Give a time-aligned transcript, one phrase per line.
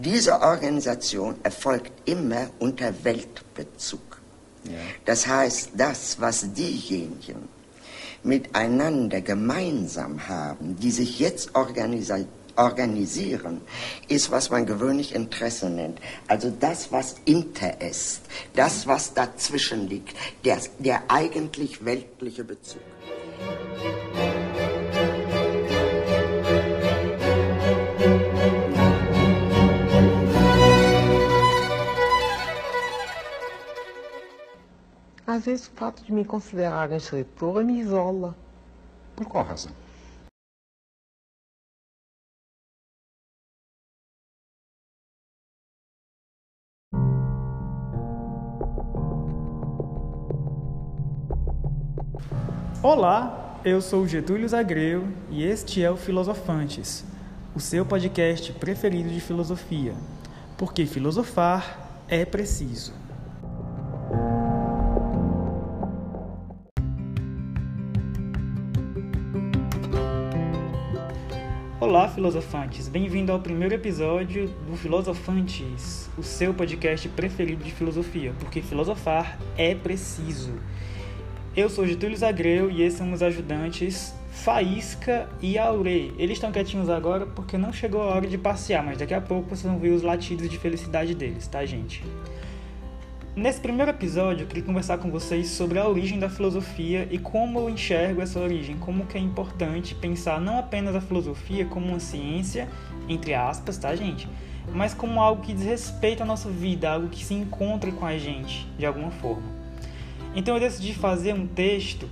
[0.00, 4.20] Diese Organisation erfolgt immer unter Weltbezug.
[4.62, 4.70] Ja.
[5.04, 7.48] Das heißt, das, was diejenigen
[8.22, 13.60] miteinander gemeinsam haben, die sich jetzt organisieren, organisieren,
[14.06, 15.98] ist, was man gewöhnlich Interesse nennt.
[16.28, 18.20] Also das, was inter ist,
[18.54, 22.82] das, was dazwischen liegt, der, der eigentlich weltliche Bezug.
[35.38, 38.36] Às vezes o fato de me considerarem escritora me isola.
[39.14, 39.70] Por qual razão?
[52.82, 57.04] Olá, eu sou Getúlio Zagreu e este é o Filosofantes,
[57.54, 59.94] o seu podcast preferido de filosofia,
[60.56, 62.92] porque filosofar é preciso.
[72.08, 72.88] Filosofantes!
[72.88, 79.74] Bem-vindo ao primeiro episódio do Filosofantes, o seu podcast preferido de filosofia, porque filosofar é
[79.74, 80.52] preciso.
[81.54, 86.14] Eu sou Getúlio Zagreu e esses são os ajudantes Faísca e Aure.
[86.18, 89.50] Eles estão quietinhos agora porque não chegou a hora de passear, mas daqui a pouco
[89.50, 92.02] vocês vão ver os latidos de felicidade deles, tá, gente?
[93.38, 97.60] Nesse primeiro episódio, eu queria conversar com vocês sobre a origem da filosofia e como
[97.60, 102.00] eu enxergo essa origem, como que é importante pensar não apenas a filosofia como uma
[102.00, 102.68] ciência,
[103.08, 104.28] entre aspas, tá, gente?
[104.74, 108.18] Mas como algo que diz respeito à nossa vida, algo que se encontra com a
[108.18, 109.46] gente, de alguma forma.
[110.34, 112.10] Então eu decidi fazer um texto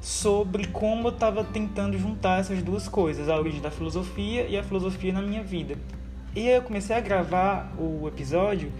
[0.00, 4.62] sobre como eu estava tentando juntar essas duas coisas, a origem da filosofia e a
[4.62, 5.76] filosofia na minha vida.
[6.34, 8.72] E aí eu comecei a gravar o episódio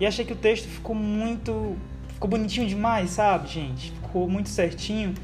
[0.00, 1.76] e achei que o texto ficou muito.
[2.08, 3.92] Ficou bonitinho demais, sabe, gente?
[3.92, 5.14] Ficou muito certinho.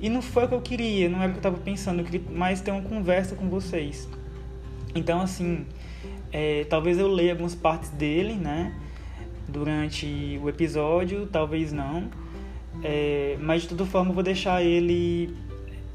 [0.00, 2.00] E não foi o que eu queria, não era o que eu estava pensando.
[2.00, 4.08] Eu queria mais ter uma conversa com vocês.
[4.94, 5.66] Então, assim,
[6.32, 8.74] é, talvez eu leia algumas partes dele, né?
[9.46, 12.10] Durante o episódio, talvez não.
[12.82, 15.36] É, mas de toda forma eu vou deixar ele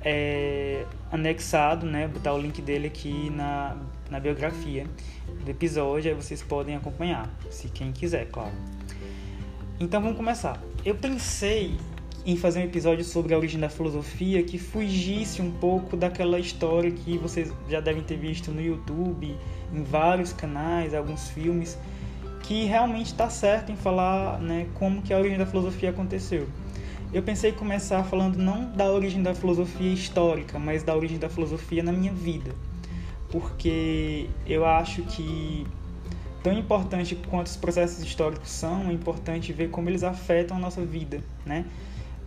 [0.03, 2.07] é, anexado, né?
[2.07, 3.77] Botar o link dele aqui na,
[4.09, 4.85] na biografia
[5.43, 8.53] do episódio, aí vocês podem acompanhar, se quem quiser, claro.
[9.79, 10.61] Então vamos começar.
[10.83, 11.75] Eu pensei
[12.25, 16.91] em fazer um episódio sobre a origem da filosofia que fugisse um pouco daquela história
[16.91, 19.33] que vocês já devem ter visto no YouTube,
[19.73, 21.77] em vários canais, alguns filmes,
[22.43, 26.47] que realmente está certo em falar né, como que a origem da filosofia aconteceu.
[27.13, 31.29] Eu pensei em começar falando não da origem da filosofia histórica, mas da origem da
[31.29, 32.53] filosofia na minha vida
[33.29, 35.66] porque eu acho que
[36.41, 40.84] tão importante quanto os processos históricos são, é importante ver como eles afetam a nossa
[40.85, 41.66] vida, né?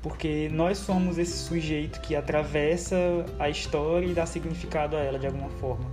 [0.02, 2.96] Porque nós somos esse sujeito que atravessa
[3.38, 5.84] a história e dá significado a ela de alguma forma.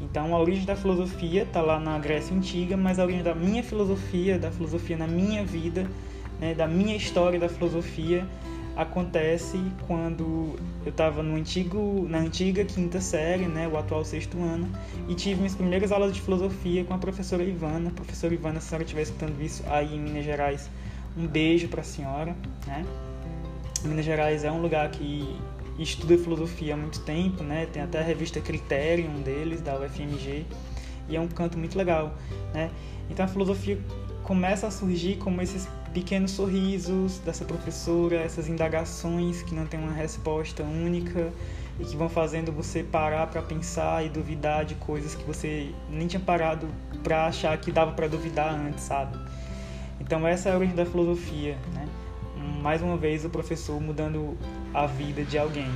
[0.00, 3.62] Então, a origem da filosofia está lá na Grécia Antiga, mas a origem da minha
[3.62, 5.86] filosofia, da filosofia na minha vida,
[6.42, 8.26] né, da minha história da filosofia,
[8.74, 14.68] acontece quando eu estava no antigo, na antiga quinta série, né, o atual sexto ano,
[15.08, 17.92] e tive minhas primeiras aulas de filosofia com a professora Ivana.
[17.92, 20.68] Professora Ivana, se a senhora estiver escutando isso aí em Minas Gerais,
[21.16, 22.34] um beijo para a senhora.
[22.66, 22.84] Né?
[23.84, 25.38] Minas Gerais é um lugar que
[25.78, 27.68] estuda filosofia há muito tempo, né?
[27.72, 30.44] tem até a revista Criterion deles, da UFMG,
[31.08, 32.14] e é um canto muito legal.
[32.52, 32.68] Né?
[33.08, 33.78] Então a filosofia
[34.24, 39.92] começa a surgir como esses pequenos sorrisos dessa professora, essas indagações que não tem uma
[39.92, 41.32] resposta única
[41.78, 46.06] e que vão fazendo você parar para pensar e duvidar de coisas que você nem
[46.06, 46.66] tinha parado
[47.02, 49.18] para achar que dava para duvidar antes, sabe?
[50.00, 51.86] Então essa é a origem da filosofia, né?
[52.62, 54.36] Mais uma vez o professor mudando
[54.72, 55.70] a vida de alguém.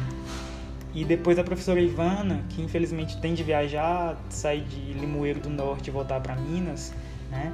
[0.94, 5.88] E depois a professora Ivana, que infelizmente tem de viajar, sair de Limoeiro do Norte
[5.88, 6.92] e voltar para Minas,
[7.30, 7.52] né?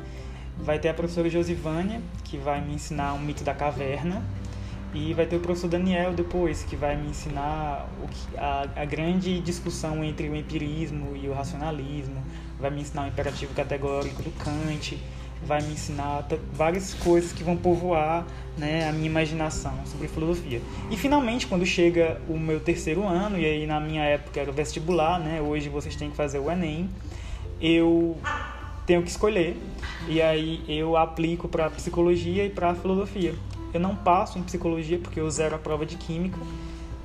[0.58, 4.22] Vai ter a professora Josivânia, que vai me ensinar o mito da caverna.
[4.94, 8.84] E vai ter o professor Daniel depois, que vai me ensinar o que, a, a
[8.84, 12.22] grande discussão entre o empirismo e o racionalismo.
[12.60, 14.99] Vai me ensinar o imperativo categórico do Kant.
[15.44, 18.26] Vai me ensinar várias coisas que vão povoar
[18.56, 20.60] né, a minha imaginação sobre filosofia.
[20.90, 24.52] E finalmente, quando chega o meu terceiro ano, e aí na minha época era o
[24.52, 26.88] vestibular, né, hoje vocês têm que fazer o Enem,
[27.60, 28.16] eu
[28.87, 29.56] tenho que escolher
[30.08, 33.34] e aí eu aplico para psicologia e para filosofia.
[33.73, 36.38] Eu não passo em psicologia porque eu zero a prova de química,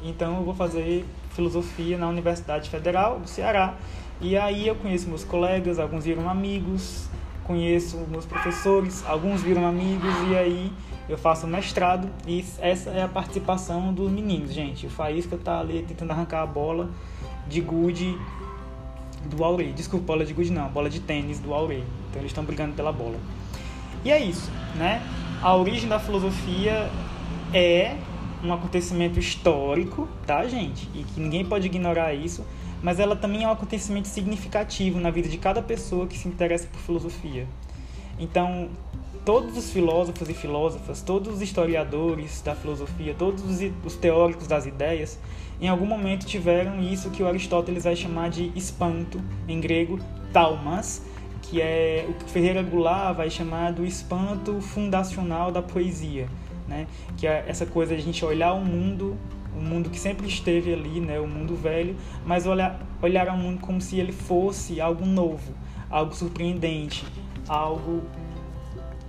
[0.04, 3.76] então eu vou fazer filosofia na Universidade Federal do Ceará.
[4.20, 7.08] E aí eu conheço meus colegas, alguns viram amigos,
[7.44, 10.74] conheço meus professores, alguns viram amigos e aí
[11.08, 14.88] eu faço mestrado e essa é a participação dos meninos, gente.
[14.88, 16.90] O Faísca tá ali tentando arrancar a bola
[17.48, 18.18] de gude
[19.28, 19.72] do Aurei.
[19.72, 21.84] Desculpa, bola de gude não, bola de tênis do Aurei.
[22.10, 23.20] Então eles estão brigando pela bola.
[24.04, 25.02] E é isso, né?
[25.42, 26.90] A origem da filosofia
[27.54, 27.96] é
[28.44, 30.90] um acontecimento histórico, tá, gente?
[30.94, 32.46] E que ninguém pode ignorar isso,
[32.82, 36.68] mas ela também é um acontecimento significativo na vida de cada pessoa que se interessa
[36.68, 37.48] por filosofia.
[38.20, 38.70] Então,
[39.28, 43.44] todos os filósofos e filósofas, todos os historiadores da filosofia, todos
[43.84, 45.20] os teóricos das ideias,
[45.60, 50.00] em algum momento tiveram isso que o Aristóteles vai chamar de espanto, em grego,
[50.32, 51.06] talmas,
[51.42, 56.30] que é o que Ferreira Goulart vai chamar do espanto fundacional da poesia,
[56.66, 56.88] né?
[57.18, 59.18] Que é essa coisa de a gente olhar o mundo,
[59.54, 61.20] o mundo que sempre esteve ali, né?
[61.20, 65.54] O mundo velho, mas olhar olhar ao mundo como se ele fosse algo novo,
[65.90, 67.06] algo surpreendente,
[67.46, 68.04] algo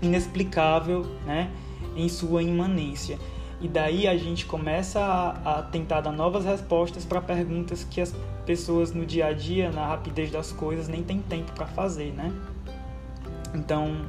[0.00, 1.50] inexplicável, né,
[1.96, 3.18] em sua imanência.
[3.60, 8.14] E daí a gente começa a, a tentar dar novas respostas para perguntas que as
[8.46, 12.32] pessoas no dia a dia, na rapidez das coisas, nem tem tempo para fazer, né?
[13.52, 14.06] Então,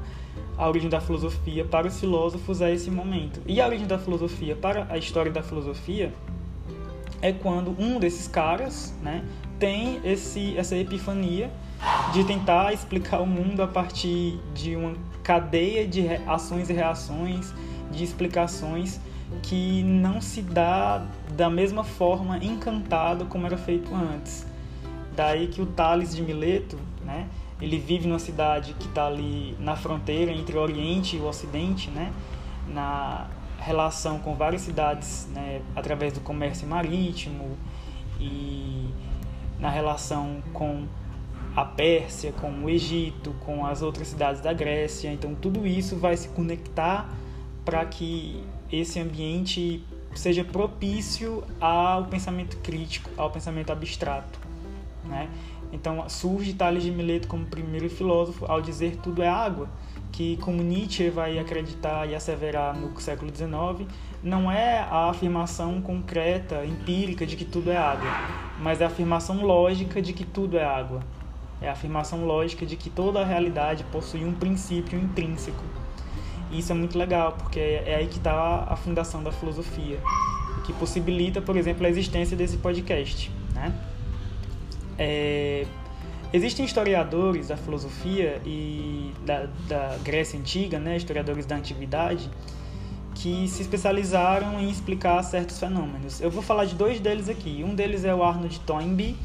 [0.55, 3.41] a origem da filosofia para os filósofos é esse momento.
[3.47, 6.13] E a origem da filosofia para a história da filosofia
[7.21, 9.23] é quando um desses caras, né,
[9.57, 11.51] tem esse, essa epifania
[12.13, 14.93] de tentar explicar o mundo a partir de uma
[15.29, 17.53] cadeia de ações e reações,
[17.91, 18.99] de explicações
[19.43, 21.05] que não se dá
[21.37, 24.47] da mesma forma encantado como era feito antes.
[25.15, 27.27] Daí que o Tales de Mileto, né,
[27.61, 31.91] ele vive numa cidade que está ali na fronteira entre o Oriente e o Ocidente,
[31.91, 32.11] né,
[32.67, 33.27] na
[33.59, 37.55] relação com várias cidades né, através do comércio marítimo
[38.19, 38.89] e
[39.59, 40.87] na relação com
[41.59, 45.11] a Pérsia, com o Egito, com as outras cidades da Grécia.
[45.11, 47.13] Então, tudo isso vai se conectar
[47.65, 48.41] para que
[48.71, 49.83] esse ambiente
[50.15, 54.39] seja propício ao pensamento crítico, ao pensamento abstrato.
[55.03, 55.29] Né?
[55.73, 59.67] Então, surge Tales de Mileto como primeiro filósofo ao dizer tudo é água,
[60.13, 63.85] que, como Nietzsche vai acreditar e asseverar no século XIX,
[64.23, 68.09] não é a afirmação concreta, empírica de que tudo é água,
[68.61, 71.01] mas é a afirmação lógica de que tudo é água.
[71.61, 75.63] É a afirmação lógica de que toda a realidade possui um princípio intrínseco.
[76.51, 79.99] E isso é muito legal, porque é aí que está a fundação da filosofia,
[80.65, 83.31] que possibilita, por exemplo, a existência desse podcast.
[83.53, 83.73] Né?
[84.97, 85.65] É...
[86.31, 92.29] Existem historiadores da filosofia e da, da Grécia Antiga, né, historiadores da Antiguidade,
[93.15, 96.21] que se especializaram em explicar certos fenômenos.
[96.21, 97.63] Eu vou falar de dois deles aqui.
[97.67, 99.17] Um deles é o Arnold Toynbee,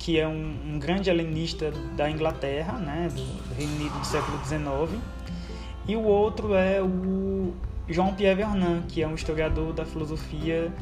[0.00, 5.00] que é um, um grande helenista da Inglaterra, né, do Reino Unido do século XIX,
[5.86, 7.52] e o outro é o
[7.88, 10.72] Jean-Pierre Vernant, que é um historiador da filosofia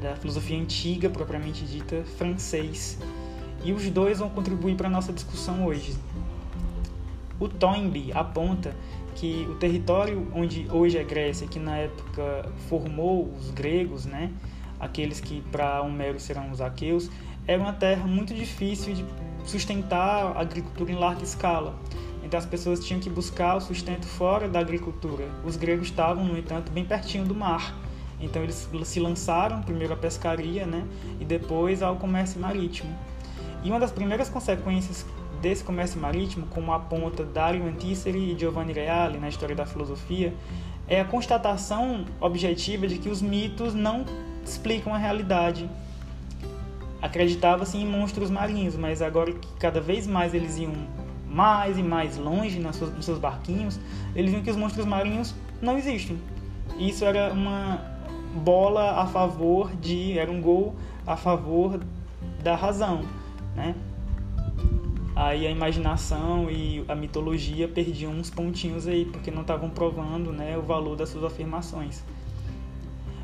[0.00, 2.98] da filosofia antiga, propriamente dita, francês.
[3.62, 5.94] E os dois vão contribuir para a nossa discussão hoje.
[7.38, 8.74] O Toynbee aponta
[9.14, 14.30] que o território onde hoje é Grécia, que na época formou os gregos, né,
[14.80, 17.10] aqueles que para Homero serão os aqueus,
[17.46, 19.04] era uma terra muito difícil de
[19.44, 21.74] sustentar a agricultura em larga escala.
[22.22, 25.28] Então as pessoas tinham que buscar o sustento fora da agricultura.
[25.44, 27.74] Os gregos estavam, no entanto, bem pertinho do mar.
[28.18, 30.86] Então eles se lançaram primeiro à pescaria, né,
[31.20, 32.96] e depois ao comércio marítimo.
[33.62, 35.04] E uma das primeiras consequências
[35.42, 40.32] desse comércio marítimo, como aponta Dario Anticeri e Giovanni Reale na história da filosofia,
[40.88, 44.06] é a constatação objetiva de que os mitos não
[44.44, 45.68] explicam a realidade
[47.04, 50.72] acreditava-se em monstros marinhos, mas agora que cada vez mais eles iam
[51.28, 53.78] mais e mais longe nas suas, nos seus barquinhos,
[54.16, 56.18] eles viam que os monstros marinhos não existem.
[56.78, 57.78] Isso era uma
[58.36, 60.74] bola a favor de, era um gol
[61.06, 61.78] a favor
[62.42, 63.02] da razão,
[63.54, 63.74] né?
[65.14, 70.56] Aí a imaginação e a mitologia perdiam uns pontinhos aí, porque não estavam provando né,
[70.56, 72.02] o valor das suas afirmações.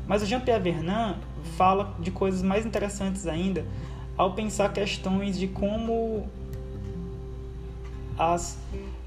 [0.07, 1.17] Mas o Jean-Pierre Vernant
[1.57, 3.65] fala de coisas mais interessantes ainda
[4.17, 6.27] ao pensar questões de como
[8.17, 8.57] as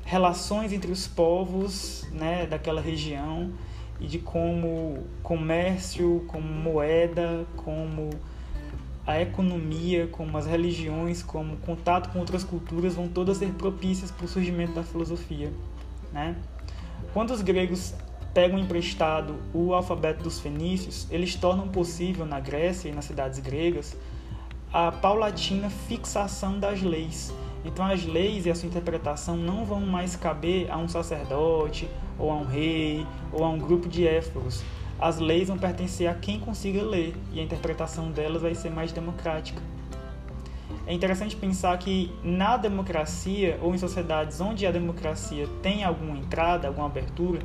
[0.05, 3.53] relações entre os povos né, daquela região
[4.01, 8.11] e de como comércio, como moeda, como
[9.07, 14.25] a economia, como as religiões, como contato com outras culturas vão todas ser propícias para
[14.25, 15.53] o surgimento da filosofia.
[16.13, 16.35] Né?
[17.13, 17.95] Quando os gregos
[18.35, 23.97] pegam emprestado o alfabeto dos fenícios, eles tornam possível na Grécia e nas cidades gregas
[24.73, 27.33] a paulatina fixação das leis.
[27.65, 31.89] Então as leis e a sua interpretação não vão mais caber a um sacerdote,
[32.19, 34.63] ou a um rei, ou a um grupo de éforos.
[34.99, 38.91] As leis vão pertencer a quem consiga ler e a interpretação delas vai ser mais
[38.91, 39.63] democrática.
[40.87, 46.69] É interessante pensar que na democracia ou em sociedades onde a democracia tem alguma entrada,
[46.69, 47.41] alguma abertura,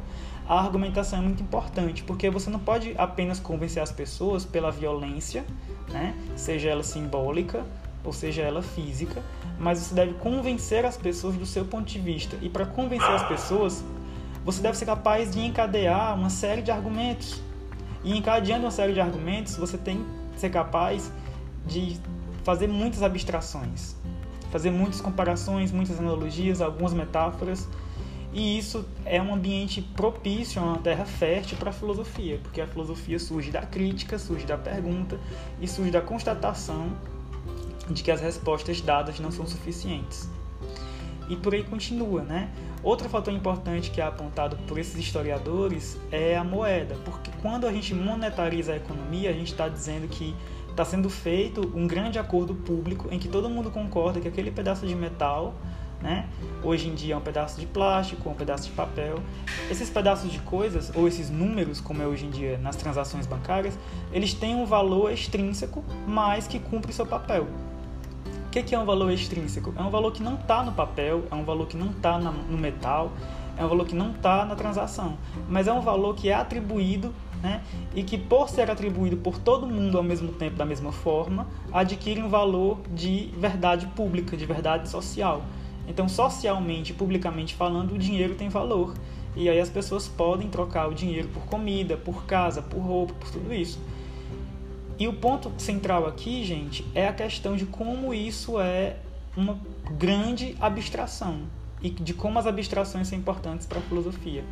[0.50, 5.46] a argumentação é muito importante, porque você não pode apenas convencer as pessoas pela violência,
[5.90, 6.16] né?
[6.36, 7.64] seja ela simbólica
[8.04, 9.22] ou seja ela física,
[9.60, 12.36] mas você deve convencer as pessoas do seu ponto de vista.
[12.42, 13.84] E para convencer as pessoas,
[14.44, 17.44] você deve ser capaz de encadear uma série de argumentos.
[18.04, 20.04] E encadeando uma série de argumentos, você tem
[20.34, 21.12] que ser capaz
[21.68, 22.00] de
[22.44, 23.96] fazer muitas abstrações,
[24.50, 27.68] fazer muitas comparações, muitas analogias, algumas metáforas.
[28.32, 33.18] E isso é um ambiente propício, uma terra fértil para a filosofia, porque a filosofia
[33.18, 35.20] surge da crítica, surge da pergunta
[35.60, 36.92] e surge da constatação
[37.90, 40.30] de que as respostas dadas não são suficientes.
[41.28, 42.50] E por aí continua, né?
[42.82, 47.74] Outro fator importante que é apontado por esses historiadores é a moeda, porque quando a
[47.74, 50.36] gente monetariza a economia, a gente está dizendo que
[50.70, 54.88] está sendo feito um grande acordo público em que todo mundo concorda que aquele pedaço
[54.88, 55.54] de metal,
[56.02, 56.28] né,
[56.64, 59.20] hoje em dia é um pedaço de plástico, um pedaço de papel,
[59.70, 63.78] esses pedaços de coisas ou esses números, como é hoje em dia nas transações bancárias,
[64.12, 67.48] eles têm um valor extrínseco, mas que cumpre seu papel.
[68.48, 69.72] O que é um valor extrínseco?
[69.78, 72.58] É um valor que não está no papel, é um valor que não está no
[72.58, 73.12] metal,
[73.56, 77.14] é um valor que não está na transação, mas é um valor que é atribuído
[77.44, 77.62] né,
[77.94, 82.22] e que, por ser atribuído por todo mundo ao mesmo tempo, da mesma forma, adquire
[82.22, 85.44] um valor de verdade pública, de verdade social.
[85.90, 88.94] Então, socialmente, publicamente falando, o dinheiro tem valor.
[89.36, 93.30] E aí as pessoas podem trocar o dinheiro por comida, por casa, por roupa, por
[93.32, 93.80] tudo isso.
[95.00, 98.98] E o ponto central aqui, gente, é a questão de como isso é
[99.36, 99.58] uma
[99.98, 101.42] grande abstração
[101.82, 104.44] e de como as abstrações são importantes para a filosofia.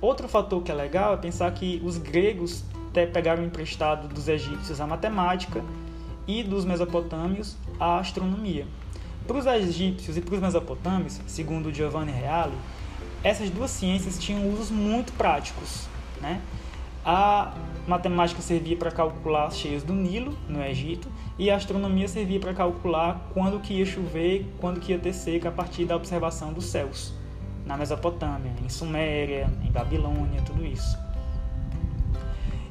[0.00, 4.80] Outro fator que é legal é pensar que os gregos até pegaram emprestado dos egípcios
[4.80, 5.64] a matemática
[6.26, 8.66] e dos mesopotâmios a astronomia.
[9.26, 12.54] Para os egípcios e para os mesopotâmios, segundo Giovanni Reale,
[13.22, 15.86] essas duas ciências tinham usos muito práticos.
[16.20, 16.40] Né?
[17.04, 17.54] A
[17.86, 21.08] matemática servia para calcular as cheias do Nilo, no Egito,
[21.38, 25.48] e a astronomia servia para calcular quando que ia chover, quando que ia ter seca
[25.48, 27.14] a partir da observação dos céus,
[27.64, 30.98] na Mesopotâmia, em Suméria, em Babilônia, tudo isso.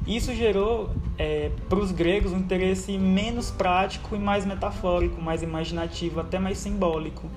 [0.06, 6.20] Isso gerou é, para os gregos um interesse menos prático e mais metafórico, mais imaginativo,
[6.20, 7.28] até mais simbólico,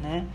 [0.00, 0.26] né?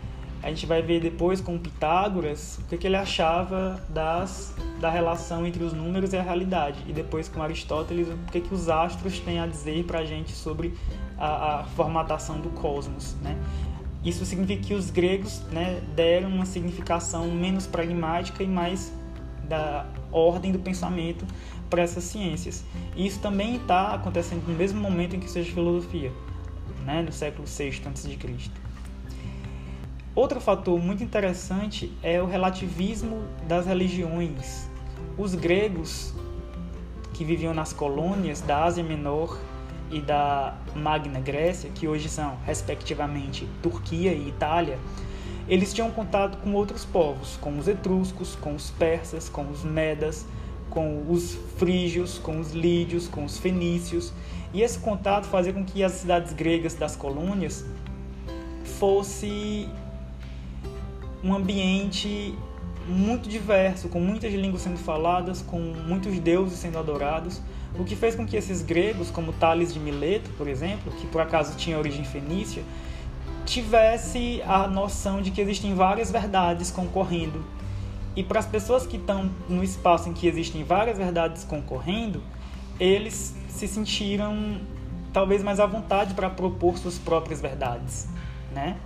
[0.42, 5.46] A gente vai ver depois com Pitágoras o que, que ele achava das, da relação
[5.46, 6.80] entre os números e a realidade.
[6.88, 10.32] E depois com Aristóteles o que, que os astros têm a dizer para a gente
[10.32, 10.74] sobre
[11.16, 13.14] a, a, formatação do cosmos.
[13.22, 13.38] Né?
[14.04, 18.92] Isso significa que os gregos né, deram uma significação menos pragmática e mais
[19.48, 21.24] da ordem do pensamento
[21.72, 22.62] para essas ciências.
[22.94, 26.12] E isso também está acontecendo no mesmo momento em que seja filosofia,
[26.84, 28.18] né, no século VI a.C.
[30.14, 34.68] Outro fator muito interessante é o relativismo das religiões.
[35.16, 36.12] Os gregos
[37.14, 39.38] que viviam nas colônias da Ásia Menor
[39.90, 44.78] e da Magna Grécia, que hoje são, respectivamente, Turquia e Itália,
[45.48, 50.26] eles tinham contato com outros povos, com os etruscos, com os persas, com os medas,
[50.72, 54.12] com os frígios, com os lídios, com os fenícios.
[54.54, 57.64] E esse contato fazia com que as cidades gregas das colônias
[58.78, 59.68] fosse
[61.22, 62.34] um ambiente
[62.88, 67.40] muito diverso, com muitas línguas sendo faladas, com muitos deuses sendo adorados,
[67.78, 71.20] o que fez com que esses gregos, como Tales de Mileto, por exemplo, que por
[71.20, 72.62] acaso tinha origem fenícia,
[73.44, 77.44] tivesse a noção de que existem várias verdades concorrendo.
[78.14, 82.22] E para as pessoas que estão no espaço em que existem várias verdades concorrendo,
[82.78, 84.60] eles se sentiram
[85.12, 88.08] talvez mais à vontade para propor suas próprias verdades,
[88.54, 88.76] né?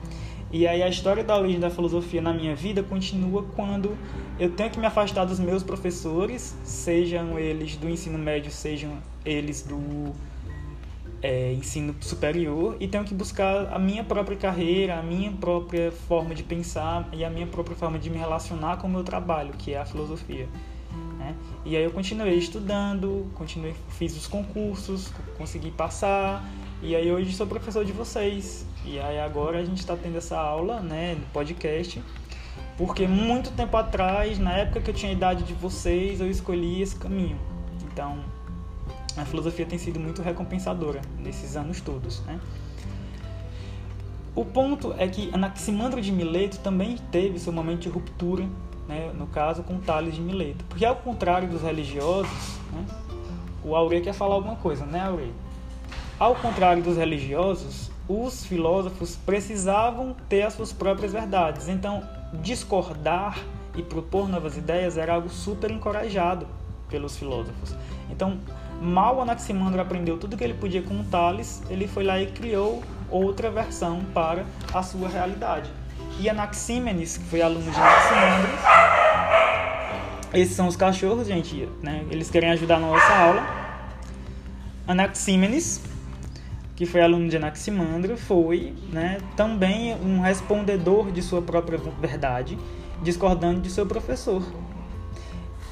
[0.53, 3.97] E aí a história da origem da filosofia na minha vida continua quando
[4.39, 8.93] eu tenho que me afastar dos meus professores, sejam eles do ensino médio, sejam
[9.25, 10.13] eles do
[11.27, 16.37] é, ensino superior, e tenho que buscar a minha própria carreira, a minha própria forma
[16.37, 19.75] de pensar e a minha própria forma de me relacionar com o meu trabalho, que
[19.75, 20.49] é a filosofia.
[21.19, 21.35] Né?
[21.65, 26.49] E aí eu continuei estudando, continuei, fiz os concursos, consegui passar,
[26.81, 28.65] e aí hoje sou professor de vocês.
[28.85, 32.01] E aí agora a gente está tendo essa aula, né, do podcast,
[32.79, 36.83] porque muito tempo atrás, na época que eu tinha a idade de vocês, eu escolhi
[36.83, 37.37] esse caminho.
[37.91, 38.21] Então,
[39.17, 42.21] a filosofia tem sido muito recompensadora nesses anos todos.
[42.21, 42.39] Né?
[44.35, 48.47] O ponto é que Anaximandro de Mileto também teve seu momento de ruptura,
[48.87, 50.65] né, no caso com Tales de Mileto.
[50.69, 52.85] Porque ao contrário dos religiosos, né,
[53.65, 55.31] o Aurê quer falar alguma coisa, né, Aurê?
[56.19, 61.69] Ao contrário dos religiosos, os filósofos precisavam ter as suas próprias verdades.
[61.69, 62.03] Então,
[62.43, 63.39] discordar
[63.75, 66.47] e propor novas ideias era algo super encorajado
[66.89, 67.75] pelos filósofos.
[68.11, 68.39] Então,
[68.81, 73.51] mal Anaximandro aprendeu tudo que ele podia com Tales, ele foi lá e criou outra
[73.51, 75.71] versão para a sua realidade.
[76.19, 78.51] E Anaxímenes, que foi aluno de Anaximandro,
[80.33, 82.05] esses são os cachorros, gente, né?
[82.11, 83.67] Eles querem ajudar na nossa aula.
[84.87, 85.83] Anaxímenes,
[86.77, 92.59] que foi aluno de Anaximandro, foi né, também um respondedor de sua própria verdade,
[93.03, 94.43] discordando de seu professor.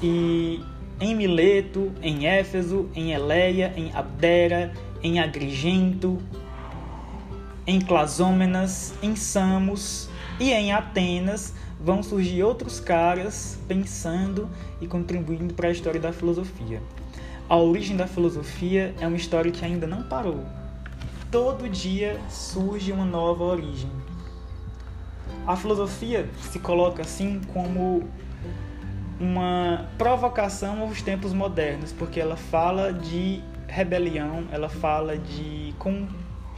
[0.01, 0.61] E
[0.99, 4.73] em Mileto, em Éfeso, em Eleia, em Abdera,
[5.03, 6.21] em Agrigento,
[7.67, 10.09] em Clasômenas, em Samos
[10.39, 14.49] e em Atenas vão surgir outros caras pensando
[14.81, 16.81] e contribuindo para a história da filosofia.
[17.47, 20.43] A origem da filosofia é uma história que ainda não parou.
[21.29, 23.89] Todo dia surge uma nova origem.
[25.45, 28.07] A filosofia se coloca assim como
[29.19, 36.07] uma provocação aos tempos modernos, porque ela fala de rebelião, ela fala de com,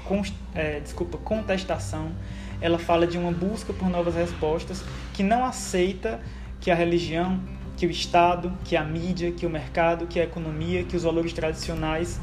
[0.06, 0.22] com,
[0.56, 2.12] é, desculpa, contestação,
[2.60, 4.84] ela fala de uma busca por novas respostas
[5.14, 6.20] que não aceita
[6.60, 7.40] que a religião,
[7.76, 11.34] que o Estado, que a mídia, que o mercado, que a economia, que os valores
[11.34, 12.20] tradicionais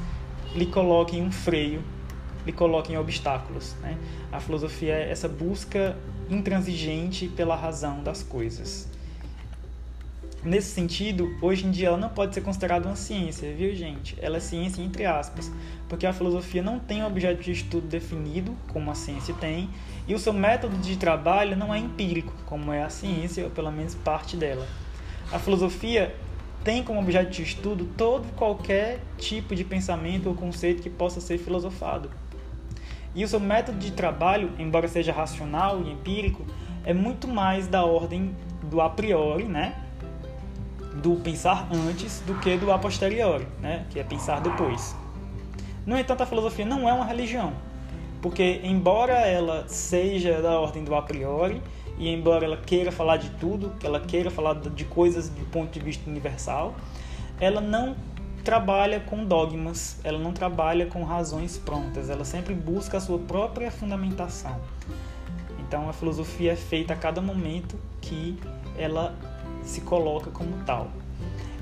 [0.54, 1.82] lhe coloquem um freio,
[2.44, 3.74] lhe coloquem obstáculos.
[3.80, 3.96] Né?
[4.32, 5.96] A filosofia é essa busca
[6.28, 8.88] intransigente pela razão das coisas.
[10.44, 14.14] Nesse sentido, hoje em dia ela não pode ser considerada uma ciência, viu, gente?
[14.20, 15.50] Ela é ciência entre aspas,
[15.88, 19.70] porque a filosofia não tem um objeto de estudo definido, como a ciência tem,
[20.06, 23.72] e o seu método de trabalho não é empírico, como é a ciência, ou pelo
[23.72, 24.68] menos parte dela.
[25.32, 26.14] A filosofia
[26.62, 31.38] tem como objeto de estudo todo qualquer tipo de pensamento ou conceito que possa ser
[31.38, 32.10] filosofado.
[33.14, 36.44] E o seu método de trabalho, embora seja racional e empírico,
[36.84, 39.83] é muito mais da ordem do a priori, né?
[41.02, 43.86] Do pensar antes do que do a posteriori, né?
[43.90, 44.94] que é pensar depois.
[45.86, 47.52] No entanto, a filosofia não é uma religião,
[48.22, 51.60] porque embora ela seja da ordem do a priori
[51.98, 55.72] e embora ela queira falar de tudo, que ela queira falar de coisas do ponto
[55.72, 56.74] de vista universal,
[57.40, 57.94] ela não
[58.42, 63.70] trabalha com dogmas, ela não trabalha com razões prontas, ela sempre busca a sua própria
[63.70, 64.60] fundamentação.
[65.58, 68.38] Então a filosofia é feita a cada momento que
[68.76, 69.14] ela
[69.64, 70.88] se coloca como tal.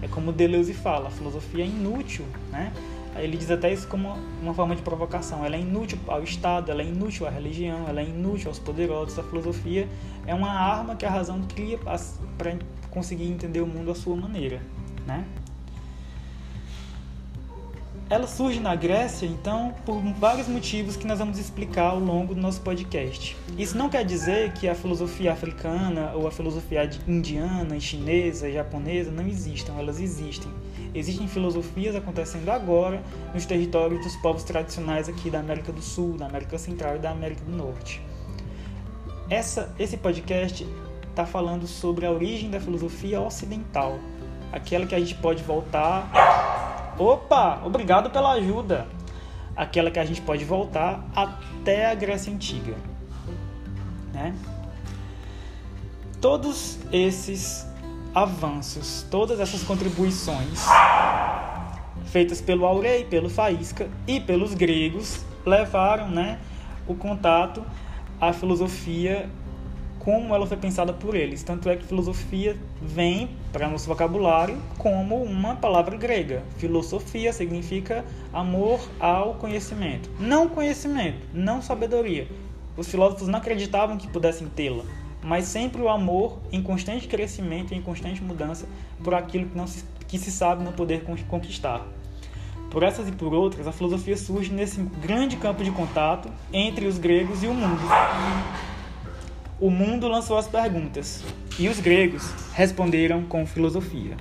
[0.00, 2.72] É como Deleuze fala, a filosofia é inútil, né?
[3.16, 5.44] Ele diz até isso como uma forma de provocação.
[5.44, 9.18] Ela é inútil ao Estado, ela é inútil à religião, ela é inútil aos poderosos.
[9.18, 9.86] A filosofia
[10.26, 12.56] é uma arma que a razão cria para
[12.90, 14.60] conseguir entender o mundo à sua maneira,
[15.06, 15.26] né?
[18.12, 22.40] Ela surge na Grécia, então, por vários motivos que nós vamos explicar ao longo do
[22.42, 23.34] nosso podcast.
[23.56, 29.26] Isso não quer dizer que a filosofia africana ou a filosofia indiana, chinesa, japonesa não
[29.26, 30.52] existam, elas existem.
[30.94, 36.26] Existem filosofias acontecendo agora nos territórios dos povos tradicionais aqui da América do Sul, da
[36.26, 38.02] América Central e da América do Norte.
[39.30, 40.68] Essa, esse podcast
[41.08, 43.98] está falando sobre a origem da filosofia ocidental,
[44.52, 46.51] aquela que a gente pode voltar
[47.02, 48.86] Opa, obrigado pela ajuda.
[49.56, 52.76] Aquela que a gente pode voltar até a Grécia Antiga.
[54.12, 54.32] Né?
[56.20, 57.66] Todos esses
[58.14, 60.64] avanços, todas essas contribuições
[62.06, 66.38] feitas pelo Aurei, pelo Faísca e pelos gregos levaram né,
[66.86, 67.64] o contato
[68.20, 69.28] à filosofia
[70.04, 71.42] como ela foi pensada por eles.
[71.42, 76.42] Tanto é que filosofia vem para nosso vocabulário como uma palavra grega.
[76.56, 80.10] Filosofia significa amor ao conhecimento.
[80.18, 82.26] Não conhecimento, não sabedoria.
[82.76, 84.82] Os filósofos não acreditavam que pudessem tê-la,
[85.22, 88.66] mas sempre o amor em constante crescimento e em constante mudança
[89.04, 91.86] por aquilo que, não se, que se sabe não poder conquistar.
[92.70, 96.98] Por essas e por outras, a filosofia surge nesse grande campo de contato entre os
[96.98, 97.82] gregos e o mundo
[99.62, 101.22] o mundo lançou as perguntas
[101.56, 104.16] e os gregos responderam com filosofia.